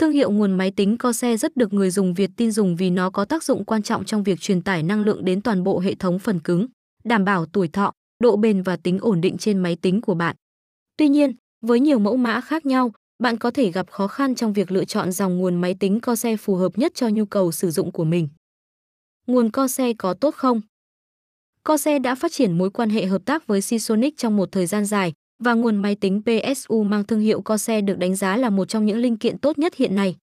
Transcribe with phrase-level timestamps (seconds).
[0.00, 3.10] Thương hiệu nguồn máy tính Corsair rất được người dùng Việt tin dùng vì nó
[3.10, 5.94] có tác dụng quan trọng trong việc truyền tải năng lượng đến toàn bộ hệ
[5.94, 6.66] thống phần cứng,
[7.04, 7.92] đảm bảo tuổi thọ,
[8.22, 10.36] độ bền và tính ổn định trên máy tính của bạn.
[10.96, 11.32] Tuy nhiên,
[11.66, 14.84] với nhiều mẫu mã khác nhau, bạn có thể gặp khó khăn trong việc lựa
[14.84, 18.04] chọn dòng nguồn máy tính Corsair phù hợp nhất cho nhu cầu sử dụng của
[18.04, 18.28] mình.
[19.26, 20.60] Nguồn Corsair có tốt không?
[21.64, 24.84] Corsair đã phát triển mối quan hệ hợp tác với Seasonic trong một thời gian
[24.84, 28.68] dài và nguồn máy tính PSU mang thương hiệu Corsair được đánh giá là một
[28.68, 30.16] trong những linh kiện tốt nhất hiện nay.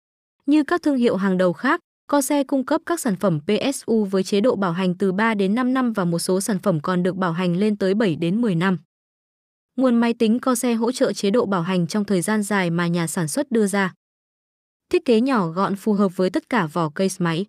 [0.45, 1.79] Như các thương hiệu hàng đầu khác,
[2.11, 5.55] Corsair cung cấp các sản phẩm PSU với chế độ bảo hành từ 3 đến
[5.55, 8.41] 5 năm và một số sản phẩm còn được bảo hành lên tới 7 đến
[8.41, 8.77] 10 năm.
[9.77, 12.87] Nguồn máy tính Corsair hỗ trợ chế độ bảo hành trong thời gian dài mà
[12.87, 13.93] nhà sản xuất đưa ra.
[14.89, 17.45] Thiết kế nhỏ gọn phù hợp với tất cả vỏ case máy.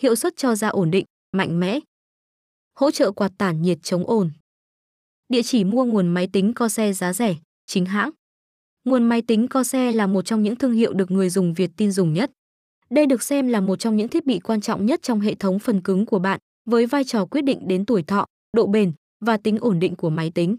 [0.00, 1.80] Hiệu suất cho ra ổn định, mạnh mẽ.
[2.78, 4.30] Hỗ trợ quạt tản nhiệt chống ồn.
[5.28, 7.34] Địa chỉ mua nguồn máy tính co xe giá rẻ,
[7.66, 8.10] chính hãng.
[8.84, 11.70] Nguồn máy tính co xe là một trong những thương hiệu được người dùng Việt
[11.76, 12.30] tin dùng nhất.
[12.90, 15.58] Đây được xem là một trong những thiết bị quan trọng nhất trong hệ thống
[15.58, 19.36] phần cứng của bạn, với vai trò quyết định đến tuổi thọ, độ bền và
[19.36, 20.56] tính ổn định của máy tính.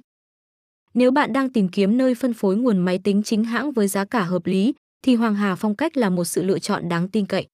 [0.93, 4.05] Nếu bạn đang tìm kiếm nơi phân phối nguồn máy tính chính hãng với giá
[4.05, 7.25] cả hợp lý, thì Hoàng Hà Phong Cách là một sự lựa chọn đáng tin
[7.25, 7.47] cậy.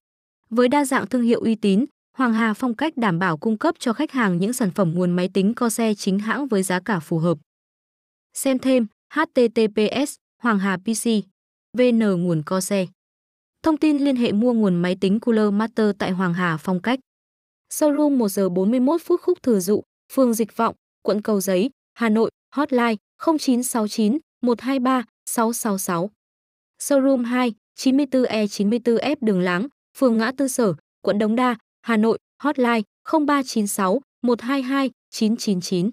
[0.50, 1.84] Với đa dạng thương hiệu uy tín,
[2.18, 5.10] Hoàng Hà Phong Cách đảm bảo cung cấp cho khách hàng những sản phẩm nguồn
[5.10, 7.38] máy tính Corsair chính hãng với giá cả phù hợp.
[8.34, 11.08] Xem thêm https Hoàng Hà PC
[11.78, 12.88] VN nguồn Corsair.
[13.62, 16.98] Thông tin liên hệ mua nguồn máy tính Cooler Master tại Hoàng Hà Phong Cách.
[17.72, 22.08] Showroom 1 giờ 41 phút khúc thừa dụ, phường Dịch Vọng, quận Cầu Giấy, Hà
[22.08, 22.96] Nội, hotline
[23.26, 26.10] 0969 123 666.
[26.80, 29.66] Showroom 2, 94E94F Đường Láng,
[29.98, 35.90] phường Ngã Tư Sở, quận Đống Đa, Hà Nội, hotline 0396 122 999.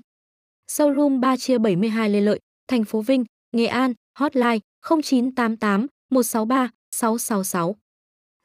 [0.68, 7.76] Showroom 3 chia 72 Lê Lợi, thành phố Vinh, Nghệ An, hotline 0988 163 666.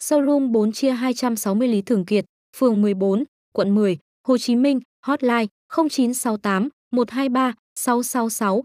[0.01, 2.25] Showroom 4 chia 260 Lý Thường Kiệt,
[2.57, 3.99] phường 14, quận 10,
[4.29, 8.63] Hồ Chí Minh, hotline 0968 123 666.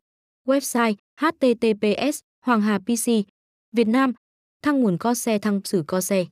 [0.47, 3.07] Website https Hoàng Hà PC
[3.71, 4.13] Việt Nam
[4.61, 6.25] Thăng nguồn co xe thăng sử co xe